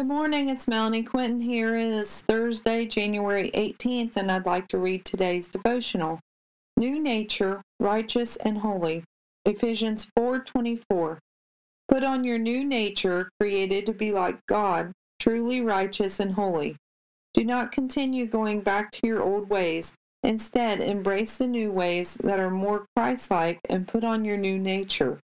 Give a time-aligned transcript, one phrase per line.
[0.00, 1.76] Good morning, it's Melanie Quinton here.
[1.76, 6.20] It is Thursday, January 18th, and I'd like to read today's devotional.
[6.78, 9.04] New nature, righteous and holy.
[9.44, 11.18] Ephesians 4:24.
[11.86, 16.76] Put on your new nature, created to be like God, truly righteous and holy.
[17.34, 19.92] Do not continue going back to your old ways.
[20.22, 25.20] Instead, embrace the new ways that are more Christ-like and put on your new nature.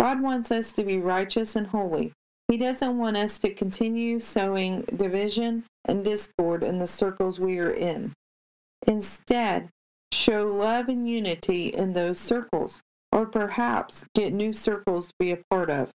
[0.00, 2.14] God wants us to be righteous and holy.
[2.48, 7.72] He doesn't want us to continue sowing division and discord in the circles we are
[7.72, 8.12] in.
[8.86, 9.68] Instead,
[10.12, 12.80] show love and unity in those circles,
[13.10, 15.90] or perhaps get new circles to be a part of.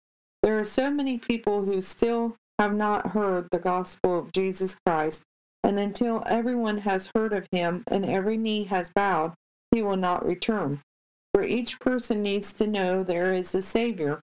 [0.44, 5.24] There are so many people who still have not heard the gospel of Jesus Christ,
[5.64, 9.34] and until everyone has heard of him and every knee has bowed,
[9.72, 10.80] he will not return.
[11.34, 14.20] For each person needs to know there is a Savior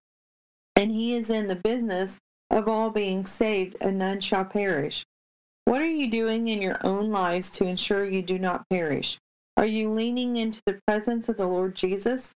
[0.75, 2.17] and he is in the business
[2.53, 5.03] of all being saved, and none shall perish.
[5.65, 9.17] What are you doing in your own lives to ensure you do not perish?
[9.57, 12.31] Are you leaning into the presence of the Lord Jesus?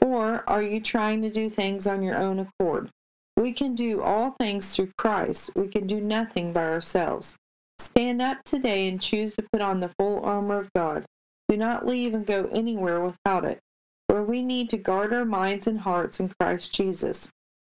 [0.00, 2.90] Or are you trying to do things on your own accord?
[3.36, 5.50] We can do all things through Christ.
[5.56, 7.34] We can do nothing by ourselves.
[7.78, 11.04] Stand up today and choose to put on the full armor of God.
[11.48, 13.58] Do not leave and go anywhere without it,
[14.08, 17.30] for we need to guard our minds and hearts in Christ Jesus.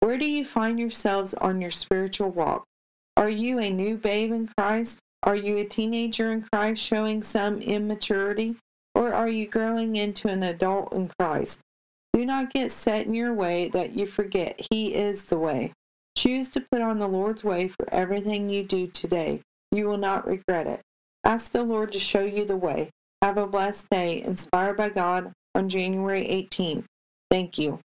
[0.04, 2.66] Where do you find yourselves on your spiritual walk?
[3.16, 4.98] Are you a new babe in Christ?
[5.22, 8.56] Are you a teenager in Christ showing some immaturity?
[8.94, 11.60] Or are you growing into an adult in Christ?
[12.12, 15.72] Do not get set in your way that you forget He is the way.
[16.18, 19.40] Choose to put on the Lord's way for everything you do today.
[19.72, 20.82] You will not regret it.
[21.24, 22.90] Ask the Lord to show you the way.
[23.22, 26.84] Have a blessed day, inspired by God on January 18th.
[27.30, 27.80] Thank you.